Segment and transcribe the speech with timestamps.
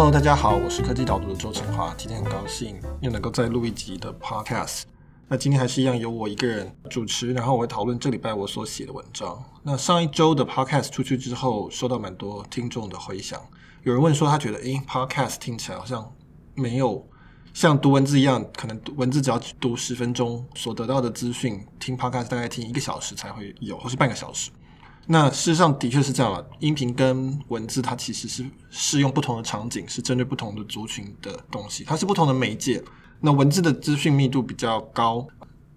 [0.00, 4.84] Hello，大家好，我是科技导读的周成华，今天很高兴又能够再录一集的 Podcast。
[5.28, 9.44] 那今天还是一样由我一个人主持，然后我会讨论这礼拜我所写的文章。
[9.62, 13.38] 那上一周的 Podcast 出去之后，收到蛮多听众的回响。
[13.82, 16.10] 有人问说，他觉得，诶，Podcast 听起来好像
[16.54, 17.06] 没有
[17.52, 24.50] 像读文字一样，可能文字只要读十分钟所得到的资讯，听 Podcast 大概听一个小时才会有，或是半个小时。
[25.06, 32.82] 那事实上的确是这样了，音频跟文字它其实是适用不同的场景，是针对不同的族群的东西，它是不同的媒介。
[33.20, 35.26] 那文字的资讯密度比较高，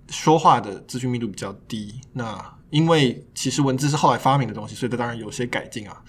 [0.08, 1.99] 说话的资讯密度比较低。
[2.13, 6.02] 那因为其实文字是后来发明的东西，所以它当然有些改进啊。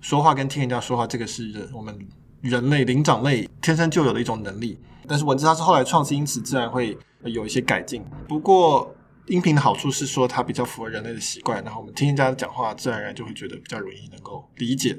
[0.00, 1.98] 说话跟听人家说话，这个是我们
[2.40, 4.78] 人类灵长类天生就有的一种能力。
[5.08, 8.04] 但是文字它是后来创新，因此自然会有一些改进。
[8.28, 8.94] 不过
[9.26, 14.98] 音频的好处是说它比较符合人类的习惯，然后我们听人家讲话，自然而然就会觉得比较容易能够理解。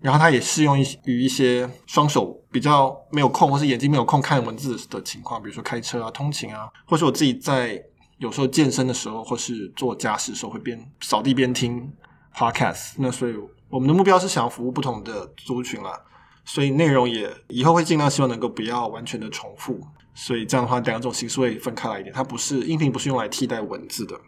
[0.00, 7.80] 然后它也适用于一些双手比较没有空，或是眼睛没有空看文字的情况，比如说开车啊、通勤啊，或是我自己在
[8.18, 11.92] 有时候健身的时候，或是做家事的时候会边扫地边听
[12.34, 12.94] podcast。
[12.98, 13.34] 那所以
[13.68, 16.00] 我们的目标是想要服务不同的族群啦，
[16.44, 19.80] 所以内容也以后会尽量希望能够不要完全的重复。
[20.14, 24.18] 所以这样的话，两种形式会分开来一点，它不是音频，不是用来替代文字的。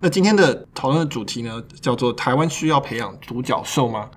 [0.00, 4.10] 那今天的讨论的主题呢，叫做“台湾需要培养独角兽吗？”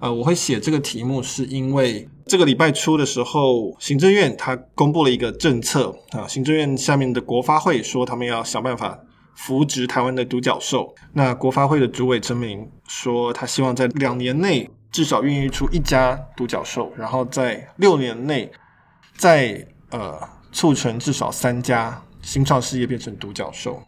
[0.00, 8.98] 呃，我会写这个题目，是因为这个礼拜初的时候，行政院它公布了一个政策啊，行政院下面的国发会说，他们要想办法
[9.34, 10.94] 扶植台湾的独角兽。
[11.12, 18.50] 那国发会的主委陈明说，他希望在两年内至少孕育出一家独角兽，然后在六年内
[19.16, 20.18] 在呃
[20.54, 23.82] 促成至少三家新创事业变成独角兽。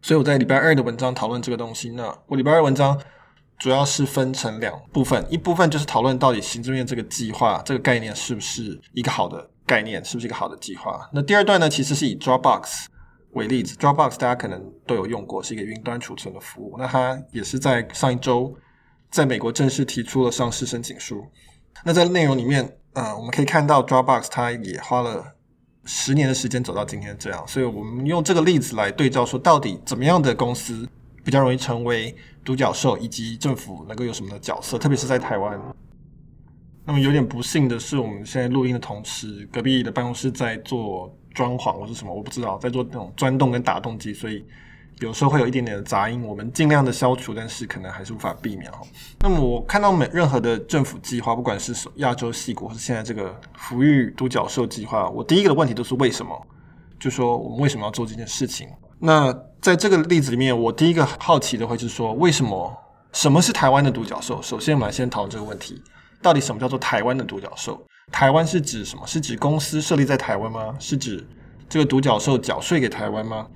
[0.00, 1.90] 所以我在礼拜二的文章讨论这个东西。
[1.90, 2.98] 那我礼拜二文章。
[3.60, 11.10] 主要是分成两部分，一部分就是讨论到底行政院这个计划这个概念是不是一个好的概念，是不是一个好的计划。
[11.12, 12.84] 那第二段呢，其实是以 Dropbox
[13.32, 16.76] 为例子，Dropbox 大家可能都有用过，是一个云端储存的服务。
[16.78, 18.56] 那它也是在上一周
[19.10, 21.26] 在美国正式提出了上市申请书。
[21.84, 25.34] 那在内容里面，呃，我们可以看到 Dropbox 它也花了
[25.90, 30.86] 十年的时间走到今天这样，所以我们用这个例子来对照说，到底怎么样的公司
[31.24, 35.58] 比较容易成为独角兽，以及政府能够有什么的角色，特别是在台湾。
[36.84, 44.44] 那么有点不幸的是，我们现在录音的同时，隔壁的办公室在做装潢或是什么，我不知道，在做那种钻洞跟打洞机，所以
[45.00, 46.24] 有时候会有一点点的杂音。
[46.24, 48.80] 我们尽量的消除，但是可能还是无法避免哈。
[49.20, 56.46] 那么我看到每任何的政府计划，不管是亚洲矽谷，或是现在这个抚育独角兽计划，我第一个的问题都是为什么？
[56.98, 58.68] 就说我们为什么要做这件事情？
[58.98, 62.76] 那在这个例子里面，我第一个好奇的会是说，为什么
[63.12, 64.42] 什么是台湾的独角兽？
[64.42, 65.80] 首先，我们来先讨论这个问题：
[66.20, 67.80] 到底什么叫做台湾的独角兽？
[68.10, 69.06] 台湾是指什么？
[69.06, 70.74] 是指公司设立在台湾吗？
[70.80, 71.24] 是指
[71.68, 73.46] 这个独角兽缴税给台湾吗？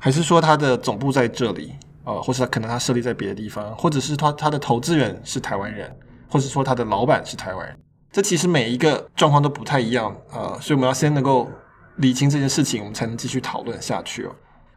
[0.00, 1.74] 还是说它的总部在这里？
[2.04, 3.76] 呃，或是可能它设立在别的地方？
[3.76, 5.94] 或者是它它的投资人是台湾人？
[6.28, 7.76] 或者说它的老板是台湾人？
[8.10, 11.48] 这其实每一个状况都不太一样啊，呃，所以我们要先能够
[11.96, 14.34] 理清这件事情，我们才能继续讨论下去哦。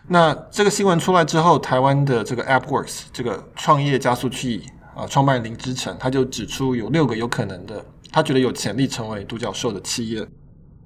[0.09, 10.27] 那这个新闻出来之后，台湾的这个 AppWorks 这个创业加速器啊，创办人林之晨他就指出有六个有可能的，他觉得有潜力成为独角兽的企业，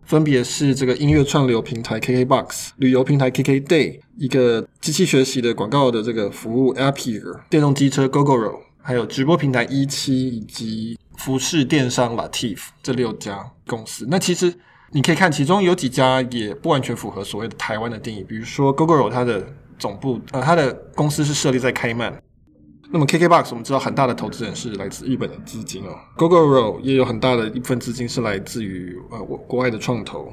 [0.08, 14.08] 分别是这个音乐串流平台 KKBOX、旅游平台 KKday、一个机器学习的广告的这个服务 Appier、电动机车 Gogoro，还有直播平台一期以及服饰电商 Latif 这六家公司。
[14.10, 14.54] 那其实。
[14.92, 19.46] 你可以看，其中有几家也不完全符合所谓的台湾的定义，比如说 Gogoro 它的
[19.78, 22.18] 总部，呃，它的公司是设立在开曼。
[22.92, 30.32] 那么 KKBOX 我们知道很大的投资人是来自日本的资金哦，Gogoro 也有很大的一部分资金是来自于呃国国外的创投。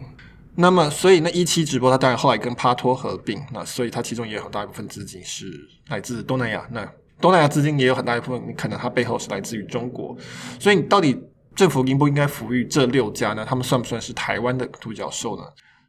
[0.57, 5.47] 那么所以那一期直播它当然后来跟趴托合并，那所以它其中也有很大一部分资金是
[5.89, 6.67] 来自东南亚。
[6.71, 6.89] 那
[7.21, 10.17] 东南亚资金也有很大一部分，可能它背后是来自于中国。
[10.59, 11.21] 所以你到底？
[11.55, 13.47] 政府应不应该抚育这六家呢？
[13.49, 15.45] 他们算不算是台湾的独角兽呢？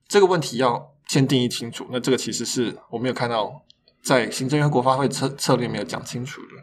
[0.08, 1.88] 这个问题要先定义清楚。
[1.92, 3.52] 那这个其实是我没有看到
[4.04, 6.55] 在行政院国发会策策略没有讲清楚的。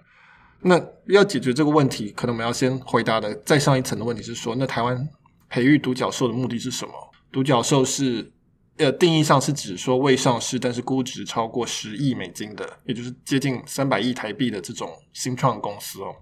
[0.63, 5.09] 那要解决这个问题，可能我们要先回答的再上一层的问题是说，那台湾
[5.49, 6.93] 培育独角兽的目的是什么？
[7.31, 8.33] 独角兽是
[8.77, 16.15] 呃定义上是指说未上市但是估值超过十亿美金的，也就是接近三百亿台币的这种新创公司哦。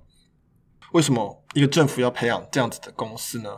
[0.93, 3.51] 为什么一个政府要培养这样子的公司呢？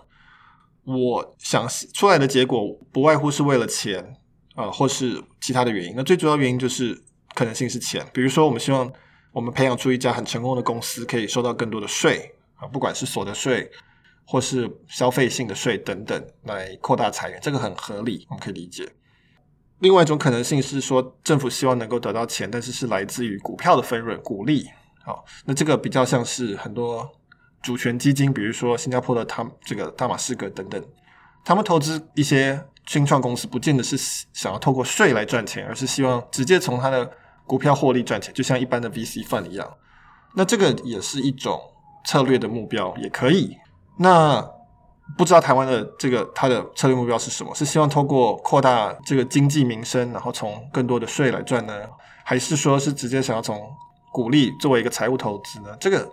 [0.85, 2.61] 我想出来的结果
[2.93, 4.17] 不外乎是为了钱
[4.56, 5.94] 啊，或是其他的原因。
[5.96, 7.00] 那最主要原因就是
[7.35, 8.05] 可能性是钱。
[8.12, 8.93] 比如说，我们希望
[9.32, 13.70] 我们培养出一家很成功的公司，可以收到更多的税啊，不管是所得税
[14.26, 18.88] 或是消费性的税等等来扩大财源，这个很合理，我们可以理解。
[19.81, 24.69] 另外一种可能性是说，政府希望能够得到钱，但是是来自于股票的分润、股利。
[25.05, 27.11] 好，那这个比较像是很多
[27.61, 30.81] 主权基金，比如说新加坡的他这个大马士革等等，
[31.44, 33.96] 他们投资一些新创公司，不见得是
[34.32, 37.11] 想要透过税来赚钱，而是希望直接从他的
[37.46, 39.68] 股票获利赚钱，就像一般的 VC fund 一样。
[40.34, 41.60] 那这个也是一种
[42.06, 43.56] 策略的目标，也可以。
[43.98, 44.42] 那
[45.18, 47.54] 不知道台湾的这个它的策略目标是什么？
[47.54, 51.74] 是希望通过扩大这个经济民生，然后从更多的税来赚呢？
[52.24, 53.60] 还是说是直接想要从
[54.10, 55.76] 鼓励作为一个财务投资呢？
[55.78, 56.10] 这个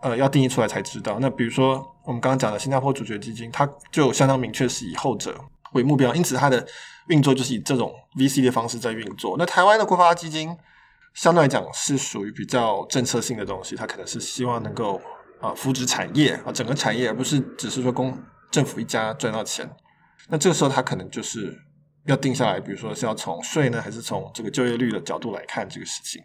[0.00, 1.18] 呃要定义出来才知道。
[1.20, 5.38] 那比如说我们刚刚讲的新加坡主权基金，它就相当明确是以后者
[5.74, 6.66] 为目标，因此它的
[7.08, 9.36] 运作就是以这种 VC 的方式在运作。
[9.38, 10.56] 那台湾的国发基金
[11.14, 15.00] 相对来讲是属于比较政策性的东西，它可能是希望能够。
[15.42, 18.16] 啊，扶植产业啊，整个产业，而不是只是说公
[18.52, 19.68] 政府一家赚到钱。
[20.28, 21.52] 那这个时候，他可能就是
[22.06, 26.22] 要定下来，比如说是要从税呢，还是从这个就业率的角度来看这个事情。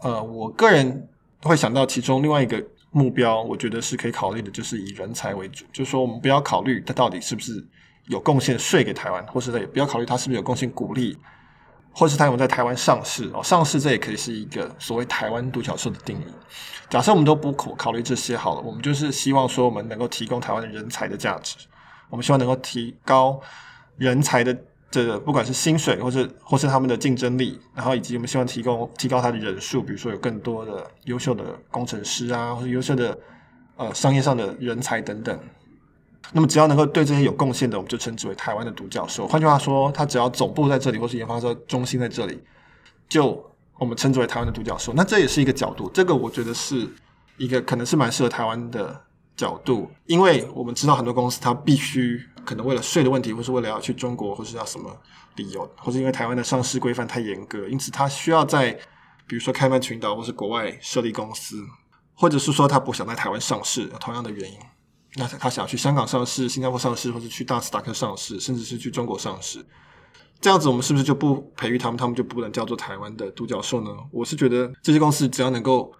[0.00, 1.08] 呃，我个人
[1.42, 7.64] 会想到其中另外一个目标，我觉得是可以考虑的，就是以人才为主，就是说我们不要考虑它到底是不是
[8.06, 11.18] 有贡献税给台湾，或是他也不要考虑他是不是有贡献鼓励。
[11.96, 16.24] 或是他有在台湾上市哦，上市这也可以是一个所谓台湾独角兽的定义。
[16.90, 21.56] 假设我们都不考考虑这些好了，我们就是希望说我们能够提供台湾的人才的价值，
[22.10, 23.40] 我们希望能够提高
[23.96, 24.52] 人才的
[24.90, 33.16] 这个不管是薪水或是或是他们的竞争力，然后以及我们希望提供提高他的人数，比如说有更多的优秀的工程师啊，或者优秀的
[33.76, 35.38] 呃商业上的人才等等。
[36.32, 39.28] 那么，只要能够对这些有贡献的，我们就称之为台湾的独角兽。
[39.28, 41.38] 换句话说，它只要总部在这里，或是研发
[41.68, 42.42] 中心在这里，
[43.08, 43.44] 就
[43.78, 44.92] 我们称之为台湾的独角兽。
[44.94, 46.88] 那这也是一个角度，这个我觉得是
[47.36, 49.00] 一个可能是蛮适合台湾的
[49.36, 54.90] 角度，因为我们知道很多公司它必须可能为了税的问题，或是为了要去中国，或是要什么
[55.36, 58.72] 理由，或是因为台湾的上市规范太严格，因此它需要在
[59.26, 61.62] 比如说开曼群岛或是国外设立公司，
[62.14, 64.58] 或者是说它不想在台湾上市，同样的原因。
[65.16, 69.64] 那他想去香港上市、新加坡上市，或者去纳斯达克上市，甚至是去中国上市，
[70.40, 73.90] 这样子我们是不是就不培育他们，他们就不能叫做台湾的独角兽呢？
[74.10, 75.92] 我是觉得这些公司只要能够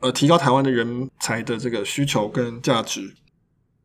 [0.00, 3.16] 呃提高台湾的人才的这个需求跟价值，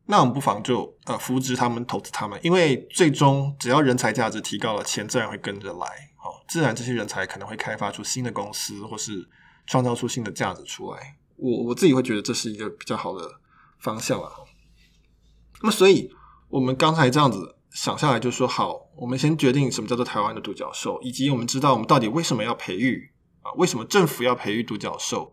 [0.04, 5.86] 那我们不妨就呃扶植他们、投资他们，因为最终只要人才价值提高了，钱自然会跟着来，
[6.18, 9.26] 哦，自然这些人才可能会开发出新的公司，或是
[9.66, 11.16] 创造出新的价值出来。
[11.36, 13.26] 我我自己会觉得这是一个比较好的
[13.78, 14.28] 方向啊。
[15.62, 16.10] 那么，所以
[16.48, 23.12] 我们刚才这样子想下来，就说好，我们先决定什么叫做台湾的独角兽，以及我们知道我们到底为什么要培育
[23.42, 23.52] 啊？
[23.56, 25.32] 为什么政府要培育独角兽？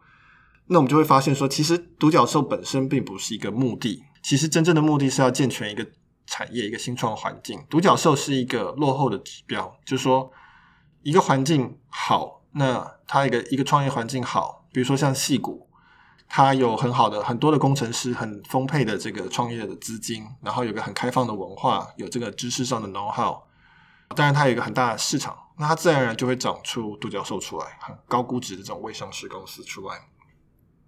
[0.68, 5.88] 那我们就会发现说，其实独角兽本身并不是一个目的，其实真正的目的是要健全一个
[6.25, 7.63] 产业、一个新创环境。
[7.69, 10.29] 独角兽是一个落后的指标，就是说
[11.03, 15.67] 一个环境好，那它一个一个创业环境好，比如说像戏谷。
[16.29, 23.38] 它有很好的很多的工程师，很丰沛的这个创业的资金，然后有个很开放的文化，有这个知识上的 know how。
[24.15, 29.95] 当然，它有一个很大的市场，那它自然而然就会长出独角兽出来，很高估值的这种未上市公司出来。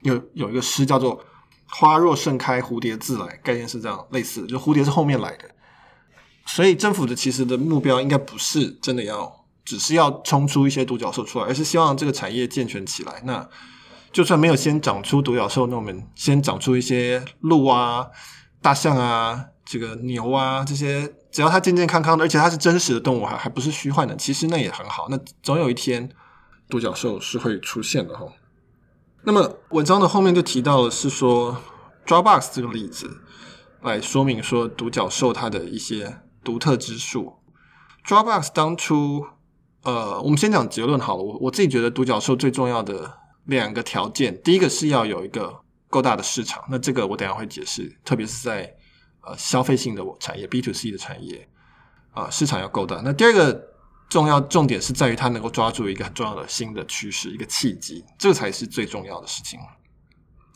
[0.02, 1.22] 有有一个诗叫做
[1.68, 5.50] “花若盛开，蝴蝶自来”，概念是这样类似，就蝴蝶是后面来的。
[6.46, 13.22] 所以政府的其实的目标应该不是真的要，只是要冲出一些独角兽出来，而是希望这个产业健全起来。
[13.26, 13.48] 那
[14.12, 18.08] 就算没有先长出独角兽，那我们先长出一些鹿啊、
[18.62, 25.08] 大象啊、这个牛啊这些，只要它健健康康的，而且它是真实的动物，还还不是虚幻的，其实那也很好。
[25.10, 26.10] 那总有一天，
[26.68, 28.26] 独角兽是会出现的哈。
[29.24, 31.58] 那么文章的后面就提到的是说
[32.08, 33.22] ，Dropbox 这个例子
[33.84, 37.36] 来说明说独角兽它的一些独特之处。
[38.08, 39.28] Dropbox 当初，
[39.84, 41.24] 呃，我们先讲结论好了。
[41.24, 43.20] 我我自己觉得独角兽最重要的。
[43.50, 48.72] 两个条件，第一个是要有一个够大的市场，那这个我等下会解释，特别是在
[49.22, 51.48] 呃消费性的产业 B to C 的产业
[52.12, 53.02] 啊、市场要够大。
[53.04, 53.68] 那第二个
[54.10, 59.60] 重要重点是在于它能够抓住一个很重要的新的趋势，一个契机，这个才是最重要的事情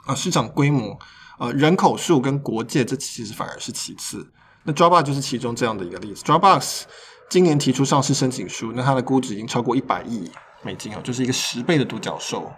[0.06, 0.98] 啊、市场规模、
[1.40, 4.32] 呃，人口数跟国界，这其实反而是其次。
[4.64, 6.24] 那 Dropbox 就是其中这样的一个例子。
[6.24, 6.84] Dropbox
[7.30, 10.30] 今年提出上市申请书，那它的估值已经超过一百亿
[10.64, 12.52] 美金哦，就是一个十倍的独角兽。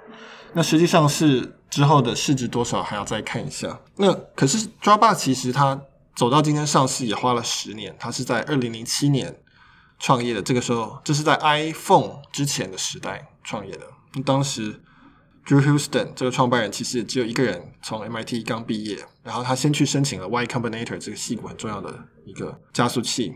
[0.54, 3.80] 那实际上是之后的市值多少还要再看一下。
[3.98, 5.82] 那可是 Dropbox 其实它
[6.16, 9.38] 走到今天上市也花了十年，它是在二零零七年
[10.00, 10.42] 创业的。
[10.42, 13.82] 这个时候，这是在 iPhone 之前的时代创业的。
[14.14, 14.82] 那当时
[15.46, 21.94] Drew Houston 这个创办人其实也只有一个人，从 MIT 刚毕业，然后他先去申请了 Y Combinator 这个矽谷很重要的
[22.26, 23.34] 一个加速器。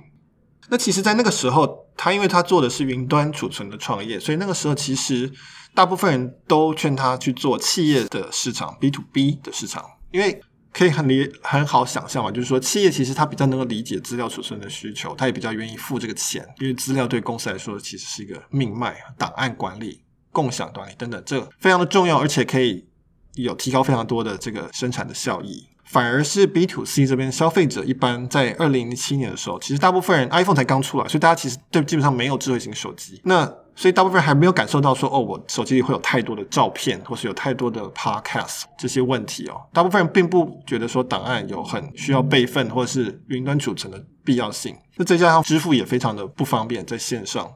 [0.70, 5.32] 那其实，在那个时候，他因为他做的是云端储存的创业，所以那个时候其实
[5.74, 10.40] 大部分人都劝他去做企业的市场 B to B 的市场，因为
[10.72, 22.88] 可以很理很好想象嘛，就是说企业其实他比较能够理解资料储存的需求，他也比较愿意付这个钱，因为资料对公司来说其实是一个命脉，档案管理、共享管理等等，这非常的重要，而且可以
[23.34, 25.68] 有提高非常多的这个生产的效益。
[25.90, 33.20] 反而是 B to C 这边，消费者一般在二零零七年的时候，其实大部分人 iPhone 才刚出来，所以大家其实对基本上没有智慧型手机。
[33.24, 39.60] 那所以大部分人还没有感受到说，哦，我手机里会有太多的照片，或是有太多的 Podcast 这些问题哦。
[39.74, 44.76] 大部分人并不觉得说档案有很需要备份或者是云端储存的必要性。
[44.98, 47.52] 那再加上支付也非常的不方便，在线上。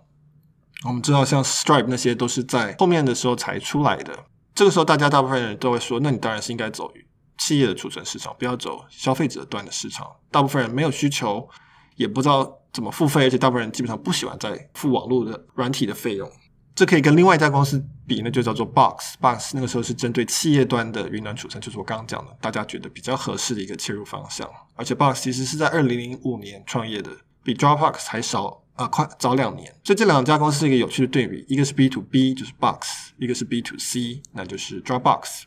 [0.87, 4.11] 我们知道像 Stripe 那些都是在后面的时候才出来的。
[4.55, 6.91] 这个时候，大家大部分人都会说，那你当然是应该走
[7.37, 10.07] 企业的储存市场，不要走消费者端的市场。
[10.31, 11.47] 大部分人没有需求，
[11.95, 16.29] 也不知道怎么付费，而且大部分人基本上不喜欢再付网络的软体的费用。
[16.75, 19.15] 这可以跟另外一家公司比，那就叫做 Box。
[19.21, 24.49] Box 那个时候是针对企业端的云端储存，就是我刚刚讲的，大家觉得比较合适的一个切入方向。
[24.75, 27.11] 而且 Box 其实是在二零零五年创业的，
[27.43, 29.71] 比 Dropbox 还少啊，快早两年。
[29.83, 35.43] 所以这两家公司一个有趣的对比，一个是 B to B，就是 Box；一个是 B to C，那就是 Dropbox。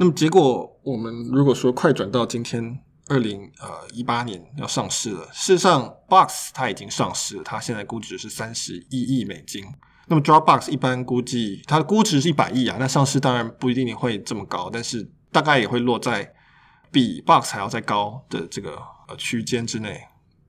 [0.00, 9.62] 那么结果，我们如果说快转到今天二零呃一八年要上市了，事实上，Box 它已经上市了，它现在估值是三十一亿美金。
[10.06, 16.32] 那么 Dropbox 一般估计它的估值是一百亿啊，那上市当然不一定会这么高，但是大概也会落在
[16.90, 20.00] 比 Box 还要再高的这个呃区间之内。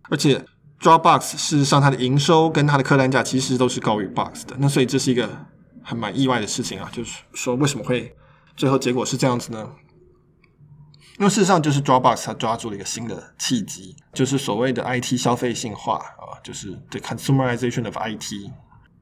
[0.10, 0.46] 而且
[0.80, 5.30] Dropbox 事实上它的营收跟它的客单价其实都是高于 Box 的，那所以这是一个
[5.84, 8.16] 还蛮意外的事情啊，就是说为什么会？
[8.62, 9.68] 最后结果是这样子呢？
[11.18, 18.52] 因为事实上就是 Dropbox 它抓住了一个新的契机，就是所谓的 IT 消费性化啊，就是 the consumerization of IT。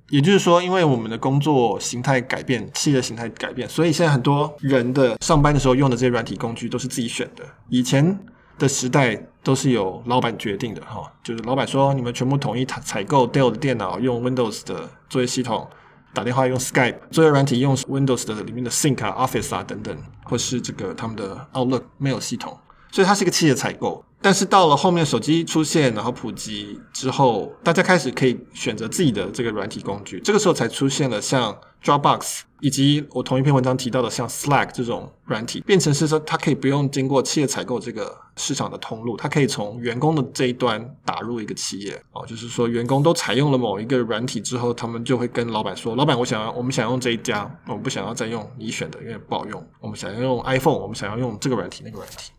[0.07, 7.43] 也就是说，因为我们的工作形态改变，企业形态改变，所以现在很多人的上班的时候用的这些软体工具都是自己选的。
[7.67, 8.17] 以前
[8.57, 15.69] 的时代都是由老板决定的哈，就是老板说你们全部统一采购 Dell 的电脑，用 Windows 的作业系统。
[16.19, 22.59] 打电话用 Skype，作业软体用 Windows 的里面的 Sync 啊、Office 啊等等，或是这个他们的 Outlook Mail 系统，
[22.91, 24.03] 所以它是一个企业采购。
[24.21, 32.41] 但是到了后面手机出现，然后普及之后，大家开始可以选择自己的这个软体工具，这个时候才出现了像 Dropbox。
[32.61, 49.65] 以及我同一篇文章提到的像 Slack 这种软体，变成是说它可以不用经过企业采购这个市场的通路，它可以从员工的这一端打入一个企业哦，就是说员工都采用了某一个软体之后，他们就会跟老板说：“老板，我想要，我们想用这一家，我们不想要再用你选的，因为不好用。
[49.79, 52.31] 我们想要用 iPhone，我们想要用这个软体，那个软体。”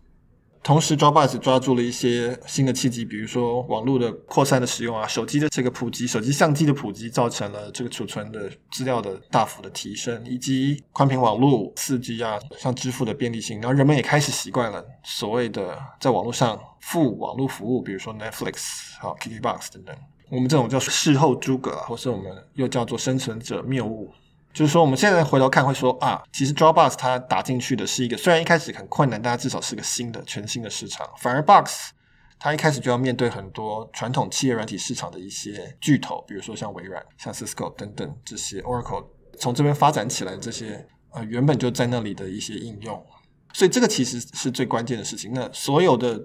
[0.63, 19.97] 同时，Dropbox 抓住了一些新的契机，比如说网络的扩散的使用啊，手机的这个普及，手机相机的普及，造成了这个储存的资料的大幅的提升，以及宽频网络、四 G 啊，像支付的便利性，然后人们也开始习惯了所谓的在网络上付网络服务，比如说 Netflix、好 KKBox 等等，
[20.29, 24.13] 我们这种叫事后诸葛，或是我们又叫做生存者谬误。
[24.53, 31.09] 就是说，我们现在回头看会说啊，其实 Dropbox 它打进去的是一个虽然一开始很困难，但它至少是个新的、全新的市场。
[31.19, 31.93] 反而 Box
[32.39, 39.07] 它一开始就要面对很多传统企业软体市场的一些巨头，比如说像微软、像 Cisco 等等这些 Oracle
[39.39, 43.07] 从这边发展起来的这些呃原本就在那里的一些应用。
[43.53, 45.33] 所以这个其实是最关键的事情。
[45.33, 46.21] 那所有的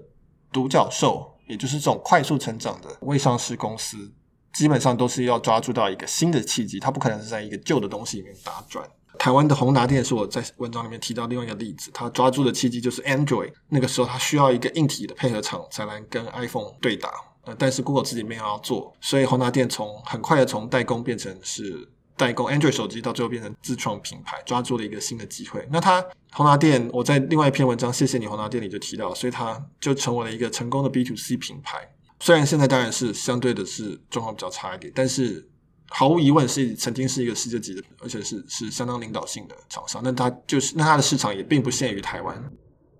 [0.52, 4.12] 独角兽，也就是这种快速成长的未上市公司。
[4.56, 8.88] 基本上都是要抓住到一个新的契机，它不可能是在一个旧的东西里面打转。
[9.18, 17.10] 台湾的宏达电是我在文章里面提到另外一个例子，它抓住的契机就是 Android，那个时候它需要一个硬体的配合厂才能跟 iPhone 对打，
[17.44, 21.86] 呃，但是 Google 自己没有要做，所以宏达电从很快的从代工变成是
[22.16, 25.68] 代工 Android 手机，到最后变成自创品牌，抓住了一个新的机会。
[25.70, 31.90] 那它宏达电，我在另外一篇文章谢谢你宏达电里就提到，所以它就成为了一个成功的 B to C 品牌。
[32.20, 35.46] 虽然现在当然是相对的是状况比较差一点，但是
[35.88, 40.00] 毫无疑问是曾经是一个世界级的，而且是是相当领导性的厂商。
[40.02, 42.50] 那它就是那它的市场也并不限于台湾，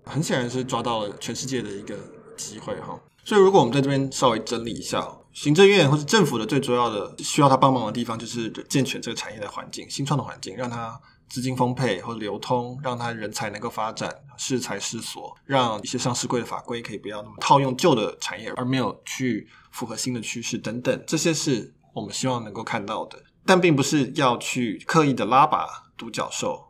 [0.05, 1.95] 很显然是抓到了全世界的一个
[2.37, 2.99] 机会哈。
[3.25, 10.99] 所以如果我们在这边稍微整理一下，行政院或者政府的最主要的需要他帮忙的地方，就是健全这个产业的环境、新创的环境，让它。
[11.29, 25.67] 资金分配或流通，让它人才能够发展，适才适所，让一些上市柜的法规可以不要那么套用旧的产业，而没有去符合新的趋势等等，这些是我们希望能够看到的，但并不是要去刻意的拉拔
[25.97, 26.65] 独角兽。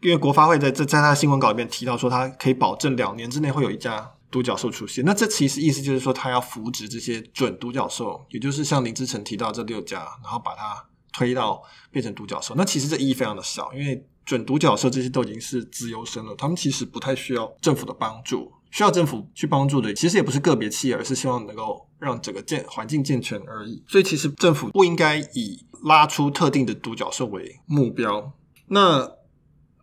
[0.00, 5.02] 因为国发会在在在他的新闻稿里面提到说，他可以保证两年之内会有一家独角兽出现。
[5.02, 12.54] 那这其实意思就是说，他要扶植这些准独角兽，也就是像林之晨提到这六家，然后把它推到变成独角兽。
[12.56, 18.52] 那其实这意义非常的小，因为准独角兽这些都已经是自由身了，他们其实不太需要政府的帮助。
[18.70, 23.80] 需要政府去帮助的，其实也不是个别企业，而是希望能够让整个健环境健全而已。
[23.86, 28.32] 所以，其实政府不应该以拉出特定的独角兽为目标。
[28.66, 29.08] 那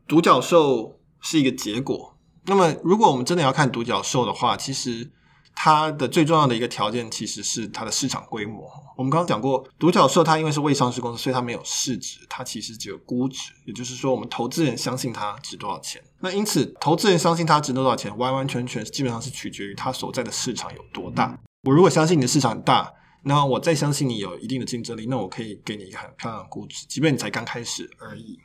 [0.05, 2.17] 独角兽是一个结果。
[2.47, 5.11] 那么，如果我们真的要看独角兽的话，其实。
[5.55, 8.67] 它的最重要的一个条件其实是它的市场规模。
[8.97, 13.51] 我们刚刚讲过，独角兽它因为是未上市公司，所以它没有市值，它其实只有估值。
[13.65, 16.01] 也就是说，我们投资人相信它值多少钱。
[16.19, 21.39] 那因此，投资人相信它值多少钱，完完全全基本上是取决于它所在的市场有多大。
[21.63, 22.91] 我如果相信你的市场很大，
[23.23, 28.39] 那我再相信你有一定的竞争力，那我可以给你一个很漂亮的估值，即便你才刚开始而已。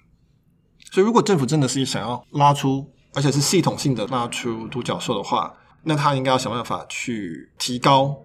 [0.92, 5.52] 所以，如果政府真的是想要拉出，而且是系统性的拉出独角兽的话，
[5.82, 8.16] 那他应该要想办法去提高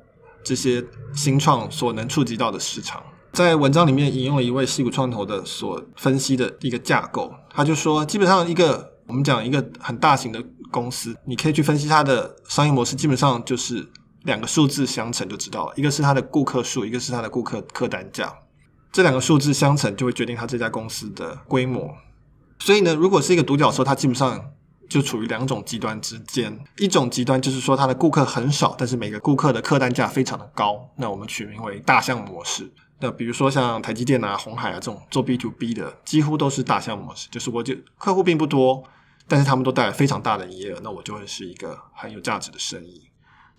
[0.43, 3.03] 这些新创所能触及到的市场。
[3.33, 13.87] 在文章里面引用了一位矽谷创投的所分析的一个架构，他就说，基本上一个我们讲一个很大型的公司，你可以去分析它的商业模式，基本上就是
[14.23, 18.33] 两个数字相乘就知道了，一个是它的顾客数，一个是它的顾客客单价，
[18.91, 21.89] 这两个数字相乘就会决定它这家公司的规模。
[22.59, 24.51] 所以呢，如果是一个独角兽，它基本上。
[24.91, 32.69] 就处于两种极端之间，一种极端就是说它的顾客很少，但是每个顾客的客单价非常的高，那我们取名为大象模式。
[32.99, 38.83] 那比如说像台积电啊、红海啊这种做 B to B 的，几乎都是大象模式，就是我就客户并不多，
[39.29, 43.03] 但是他们都带来非常大的营业额，那我就会是一个很有价值的生意。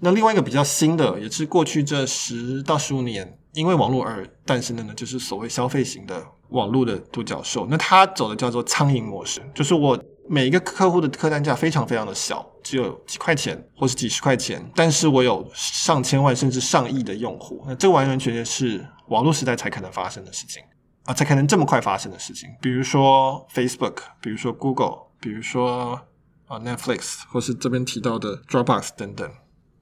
[0.00, 7.66] 那另外一个比较新的，也是过去这十到十五年因为网络而诞生的呢，就是所谓消费型的网络的独角兽。
[7.70, 9.98] 那它走的叫做苍蝇模式，就是我。
[10.28, 20.62] 每一个客户的客单价非常非常的小，只有几块钱或是几十块钱，但是我有上千万甚至上亿的用户，那这完完全全是网络时代才可能发生的事情
[21.04, 22.48] 啊，才可能这么快发生的事情。
[22.60, 26.00] 比如说 Facebook，比如说 Google，比如说
[26.46, 29.30] 啊 Netflix，或是这边提到的 Dropbox 等等。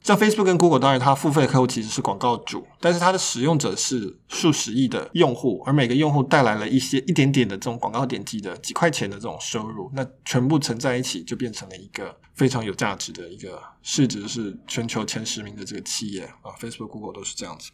[0.02, 17.70] 像 Facebook 跟 Google，当然它付费的客户其实是广告主，但是它的使用者是数十亿的用户，而每个用户带来了一些一点点的这种广告点击的几块钱的这种收入，那全部乘在一起就变成了一个非常有价值的一个市值是全球前十名的这个企业啊，Facebook、Google 都是这样子。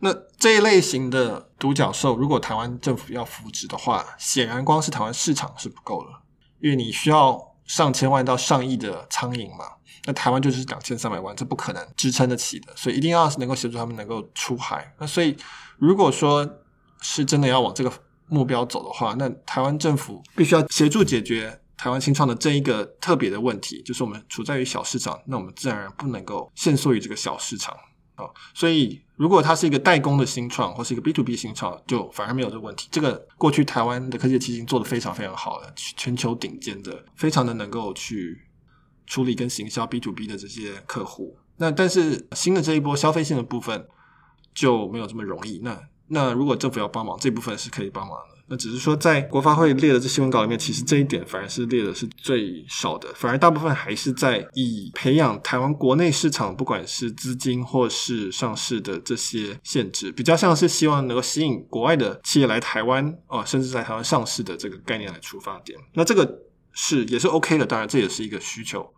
[0.00, 6.22] 那这一类型的独角兽，如果台湾政府要扶植的话，显然光是台湾市场是不够了，
[6.60, 9.75] 因为你需要上千万到上亿的苍蝇嘛。
[10.06, 14.94] 那台湾就是两千三百万，这不可能支撑得起的，所以一定要能够协助他们能够出海。
[15.00, 15.36] 那所以，
[15.78, 16.48] 如果说
[17.02, 17.92] 是真的要往这个
[18.28, 27.74] 目标走的话，那台湾政府必须要协助解决台湾新创的这一个特别的问题，就是我们处在于小市场，那我们自然而然不能够限缩于这个小市场
[28.14, 28.24] 啊。
[28.54, 32.88] 所以，如果它是一个代工的新创，或是一个 B to B 新创，就反而没有这个问题。
[32.92, 38.40] 这个过去台湾的科技基金做得非常非常好的，全球顶尖的，非常的能够去。
[39.06, 43.86] 处理跟行销 B to B 的这些客户，那但是新的这一波消费性的部分
[44.54, 45.60] 就没有这么容易。
[45.62, 48.36] 那那如果政府要帮忙，这部分是可以帮忙的。
[48.48, 65.76] 那只是说在国发会列的这新闻稿里面，其实这一点反而是列的是最少的，反而大部分还是在以培养台湾国内市场，不管是资金或是上市的这些限制，比较像是希望能够吸引国外的企业来台湾啊，甚至在台湾上市的这个概念来出发点。
[65.94, 66.40] 那这个
[66.72, 68.88] 是也是 OK 的，当然这也是一个需求。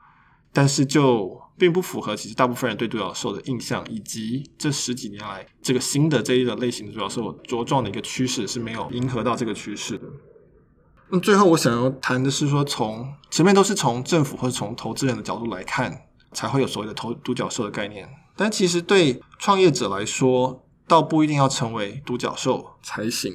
[0.58, 10.04] 但是就并不符合其实大部分人对独角兽的印象，以及这十几年来这个新的这一个类型的独角兽茁壮的一个趋势是没有迎合到这个趋势的。
[11.10, 15.96] 那最后我想要谈的是说，从前面都是从政府或者从投资人的角度来看，
[16.32, 18.08] 才会有所谓的投独角兽的概念。
[18.34, 23.32] 但其实对创业者来说，倒不一定要成为独角兽才行。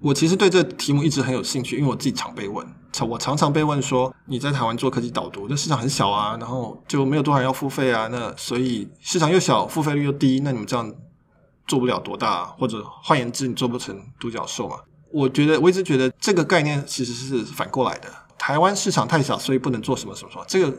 [0.00, 2.66] 我其实对这题目一直很有兴趣，因为我自己常被问，
[3.08, 10.90] 我常常被问说，你在台湾做科技导读，那市场很小啊，然后就没有多少人要付费啊，那所以市场又小，付费率又低，那你们这样
[11.66, 14.76] 做不了多大，或者换言之，你做不成独角兽嘛？
[15.12, 18.08] 我觉得我一直觉得这个概念其实是反过来的，
[18.38, 20.76] 台湾市场太小，所以不能做什么什么什么，这个。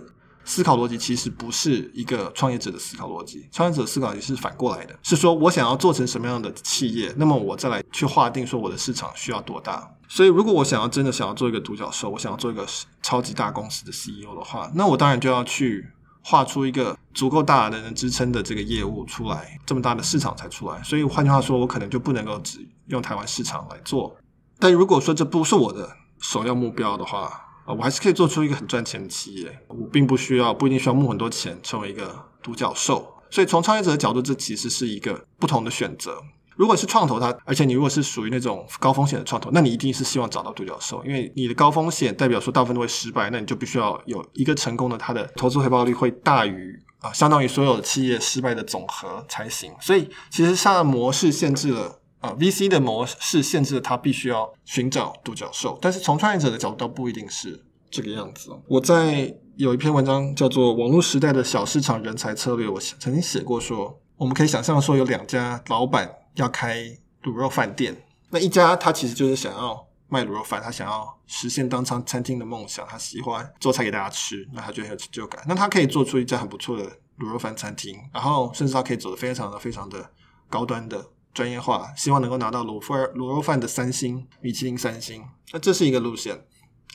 [0.51, 9.89] 思考逻辑其实不是一个创业者的思考逻辑，创业者的思考也是反过来的，是说我想要做成什么样的企业，那么我再来去划定说我的市场需要多大。
[10.09, 12.67] 所以，如果我想要真的想要做一个独角兽，我想要做一个
[13.01, 15.87] 超级大公司的 CEO 的话，那我当然就要去
[16.21, 20.83] 画出一个足够大的能支撑的这个业务出来，这么大的市场才出来。
[20.83, 24.13] 所以，换句话说，我可能就不能够只用台湾市场来做。
[24.59, 27.41] 但如果说这不是我的首要目标的话，
[27.73, 29.59] 我还是可以做出一个很赚钱的企业。
[29.67, 33.13] 我并不需要，不一定需要募很多钱成为一个独角兽。
[33.29, 36.21] 所以从创业者的角度，这其实是一个不同的选择。
[36.57, 49.71] 如果是创投，它而且你如果是属于那种高风险的创投，那你一定是希望找到独角兽，因为你的高风险代表说大部分都会失败，那你就必须要有一个成功的，它的投资回报率会大于啊，相当于所有的企业失败的总和才行。
[49.79, 58.57] 所以其实它的模式限制了啊，VC 的模式限制了他必须要寻找独角兽，但是从创业者的角度倒不一定是这个样子。
[58.67, 66.09] 我在有一篇文章叫做《网络时代的小市场人才策略》，我曾经写过说，我们可以想象说有两家老板。
[66.35, 66.85] 要开
[67.23, 67.93] 卤肉饭店，
[68.29, 75.43] 那一家他其实就是想要卖卤肉饭，他想要实现当餐餐厅的梦想，他喜欢做菜给大家吃，那他就很有成就感。
[75.45, 76.85] 那他可以做出一家很不错的
[77.19, 80.09] 卤肉饭餐厅，然后甚至他可以走得非常的非常的
[80.49, 85.23] 高端的专业化，希望能够拿到卤饭卤肉饭的三星米其林三星。
[85.53, 86.45] 那这是一个路线，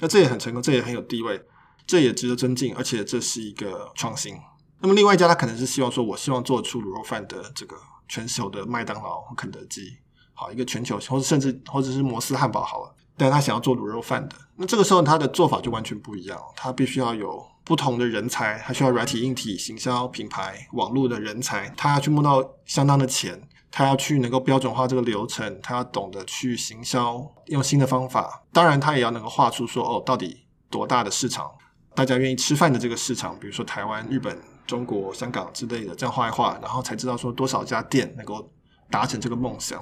[0.01, 1.43] 那这也很成功，这也很有地位，
[1.87, 4.35] 这也值得尊敬，而且这是一个创新。
[4.81, 7.77] 那么另外一家他可能是希望说，我希望做出卤肉饭的这个。
[8.09, 9.97] 全球的麦当劳肯德基，
[10.33, 23.43] 好一个全球，或者甚至或者是摩斯汉堡好了，但他想要做卤肉饭的，那这个时候他的做法就完全不一样，他必须要有不同的人才，他需要软体、硬体、行销、品牌、网络的人才，他要去募到相当的钱，
[23.77, 31.51] 他要去能够标准化这个流程，他要懂得去行销，用新的方法，当然他也要能够画出说哦，到底多大的市场，
[31.95, 34.35] 大家愿意吃饭的这个市场，比如说台湾、日本。
[34.67, 38.51] 中国、香港之类的，这样画一画，然后才知道说多少家店能够
[38.91, 39.81] 达成这个梦想。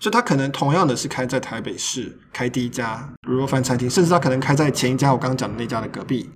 [0.00, 6.30] 所以他可能同样的是开在台北市开第一家卤肉饭餐厅，甚至他可能开在前一家我刚刚讲的那家的隔壁。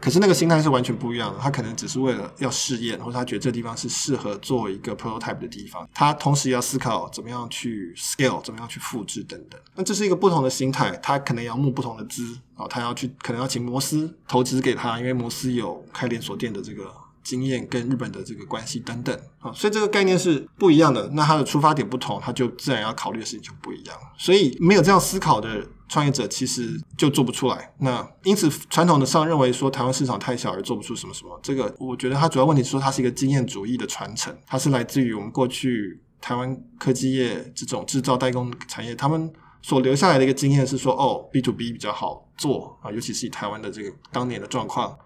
[0.00, 1.38] 可是那个心态是完全不一样的。
[1.38, 5.88] 他可能只是为了要试验，或者他觉得这地方是适合作为一个 prototype 的地方。
[5.92, 9.60] 他同时也要思考怎么样去 scale，怎么样去复制等等。
[9.74, 10.90] 那这是一个不同的心态。
[11.02, 16.90] 他可能要募不同的资啊，他要去可能要请摩斯投资给他，因为摩斯有开连锁店的这个。
[17.22, 21.06] 经验跟日本的这个关系等等啊，所以这个概念是不一样的。
[21.12, 23.94] 那他的出发点不同，他就自然要考虑的事情就不一样。
[24.16, 27.74] 所以没有这样思考的创业者，其实就做不出来。
[27.80, 44.96] 那因此，传统的上认为说台湾市场太小而做不出什么什么，这个我觉得它主要问题是说它是一个经验主义的传承，它是来自于我们过去台湾科技业这种制造代工产业，他们所留下来的一个经验是说，哦，B to B 比较好做啊，尤其是以台湾的这个当年的状况。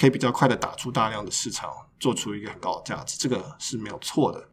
[0.00, 4.47] 可以比较快的打出大量的市场，做出一个很高的价值，这个是没有错的。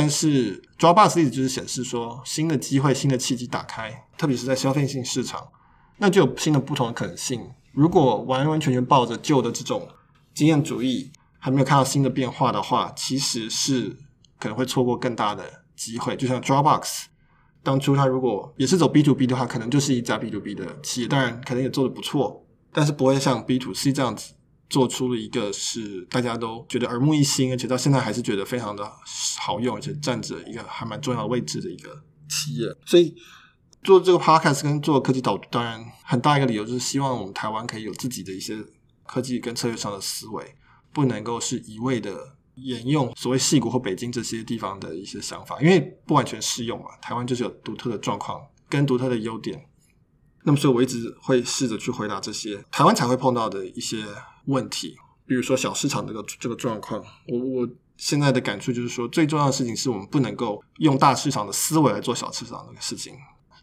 [0.00, 5.48] 但是 Dropbox 例子就是显示说，新的机会、新的契机打开，特别是在消费性市场，
[5.96, 7.50] 那就有新的不同的可能性。
[7.72, 9.88] 如果完完全全抱着旧的这种
[10.32, 13.96] 经验主义，还没有看到新的变化的话，其实是
[14.38, 16.14] 可能会错过更大的机会。
[16.14, 17.06] 就像 Dropbox
[17.64, 24.34] 当初他如果也是走 B to B 的话，可能就是一家 B to B 的企业，当然可能也做得不错，但是不会像 B to C 这样子。
[24.68, 28.90] 做出了一个是大家都觉得耳目一新，而且到现在还是觉得非常的
[29.38, 32.66] 好用，而且占着一个还蛮重要的位置的一个企业。
[32.84, 33.14] 所以
[33.82, 38.62] 做这个 podcast 跟做科技导读，当然很大一个理由就是希望我们台湾可以有自己的一些
[39.04, 40.54] 科技跟策略上的思维，
[40.92, 46.86] 不能够是一味的沿用所谓矽谷或北京这些地方的一些想法，因为不完全适用嘛。
[47.00, 49.67] 台湾就是有独特的状况跟独特的优点。
[50.48, 54.02] 那么，所以我一直会试着去回答这些台湾才会碰到的一些
[54.46, 57.04] 问题，比如说小市场这个这个状况。
[57.26, 63.12] 我我现在的感触就是说，最重要的事情是我们不能够用大市场的思维来做小市场这个事情。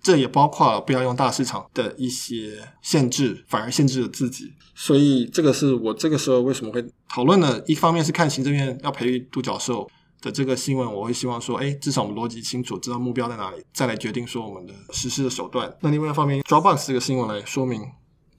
[0.04, 4.54] 这也包括不要用大市场的一些限制，反而限制了自己。
[4.76, 7.64] 所以，这个是我这个时候为什么会讨论的。
[7.66, 9.90] 一方面是看行政院要培育独角兽。
[10.22, 15.76] 的这个新闻，我会希望说，哎，至少我们逻辑清楚，知道目标在哪里，再来决定说我们的实施的手段。
[15.82, 17.92] 那另外一方面，Dropbox 这个新闻来说明，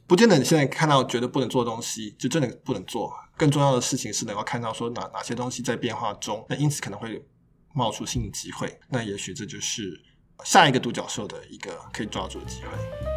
[0.06, 3.12] 不见得你现在看到觉得不能做的东西，就真的不能做。
[3.36, 7.22] 更重要的事情是能够看到说哪哪些东西在变化中，那因此可能会
[7.74, 8.78] 冒出新的机会。
[8.88, 10.00] 那也许这就是
[10.44, 13.15] 下一个独角兽的一个可以抓住的机会。